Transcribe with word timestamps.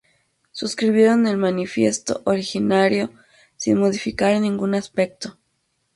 Suscribieron 0.51 1.27
el 1.27 1.37
manifiesto 1.37 2.21
originario 2.25 3.11
sin 3.55 3.77
modificar 3.77 4.41
ningún 4.41 4.73
aspecto. 4.73 5.37